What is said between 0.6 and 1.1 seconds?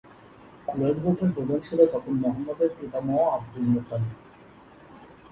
Quraish